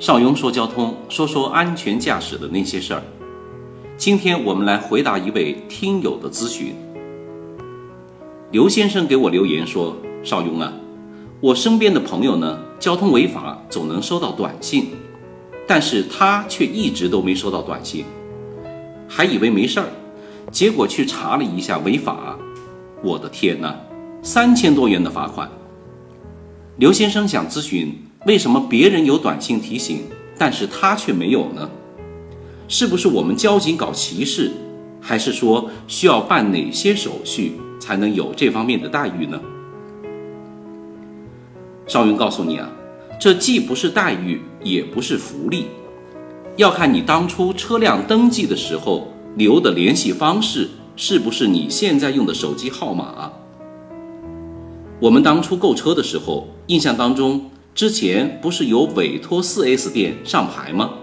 [0.00, 3.02] 邵雍说交通，说说安全驾驶的那些事儿。
[3.96, 6.72] 今天我们来回答一位听友的咨询。
[8.52, 10.72] 刘先生给我留言说：“邵雍啊，
[11.40, 14.90] 我身边的朋友呢，交通违法总能收到短信，
[15.66, 18.04] 但是他却一直都没收到短信，
[19.08, 19.86] 还以为没事儿，
[20.52, 22.38] 结果去查了一下违法，
[23.02, 23.74] 我的天哪，
[24.22, 25.50] 三千多元的罚款。”
[26.78, 27.92] 刘先生想咨询。
[28.28, 30.02] 为什么别人有短信提醒，
[30.36, 31.70] 但是他却没有呢？
[32.68, 34.52] 是不是我们交警搞歧视，
[35.00, 39.40] 还是说需要办哪些手续才能有这方面的待遇呢？
[41.86, 42.70] 邵云告诉你啊，
[43.18, 45.64] 这既不是待遇，也不是福利，
[46.56, 53.32] 要看你当初车辆登记的时候留的联系方式是不是你现在用的手机号码。
[55.00, 57.50] 我们当初购车的时候，印象当中。
[57.78, 60.94] 之前不是有委托 4S 店上牌吗？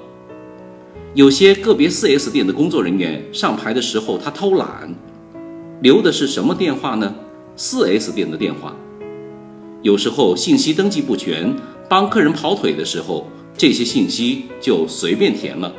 [1.14, 4.94] 有些个别 4S 店的工作人员上牌的时候，他偷懒，
[5.82, 7.16] 留的是什么电话呢
[7.56, 8.76] ？4S 店的电话。
[9.84, 11.56] 有时候信息登记不全，
[11.88, 15.74] 帮客人跑腿的时候，这些信息就随便填了。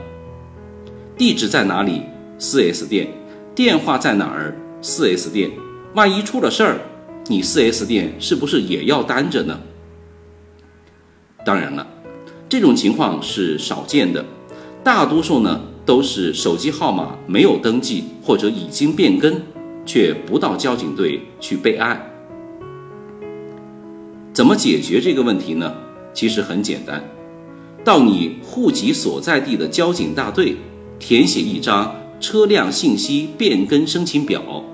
[1.18, 2.00] 地址在哪里
[2.40, 3.08] ？4S 店。
[3.54, 5.50] 电话在哪儿？4S 店。
[5.92, 6.80] 万一出了事儿，
[7.26, 9.60] 你 4S 店是不是也要担着呢？
[11.46, 11.86] 当然了，
[12.48, 14.24] 这种情况是少见的，
[14.82, 19.40] 大多数呢都是手机号码没有登记或者已经变更，
[19.84, 22.04] 却不到交警队去备案。
[24.32, 25.72] 怎么解决这个问题呢？
[26.12, 27.04] 其实很简单，
[27.84, 30.56] 到你户籍所在地的交警大队
[30.98, 34.64] 填写一张车辆信息变更申请表，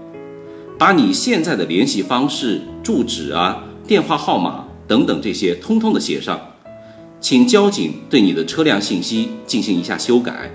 [0.79, 6.41] 把你现在的联系方式、住址啊、电话号码等等这些通通的写上。
[7.23, 10.51] 请交警对你的车辆信息进行一下修改，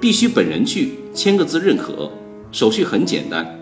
[0.00, 2.10] 必须本人去签个字认可，
[2.50, 3.56] 手续很简单，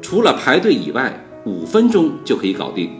[0.00, 2.92] 除了排队以外，五分钟就可以搞定。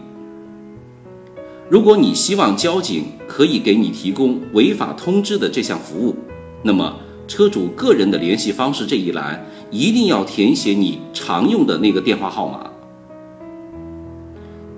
[1.71, 6.15] 如果你希望交警可以给你提供违法通知的这项服务，
[6.62, 12.71] 那么车主个人的联系方式这一栏一定要填写你常用的那个电话号码。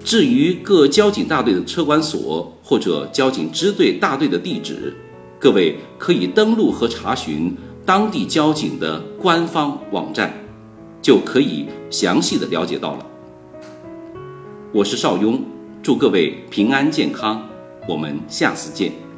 [0.02, 4.94] 至于各交警大队的车管所或者交警支队大队的地址，
[5.38, 10.32] 各位可以登录和查询当地交警的官方网站，
[11.02, 13.06] 就可以详细的了解到了。
[14.72, 15.42] 我是邵雍，
[15.82, 17.46] 祝各位平安健康，
[17.86, 19.09] 我们下次见。